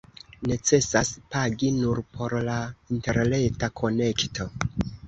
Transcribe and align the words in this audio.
Necesas 0.51 1.09
pagi 1.35 1.69
nur 1.77 2.01
por 2.17 2.35
la 2.49 2.59
interreta 2.97 3.73
konekto. 3.85 4.53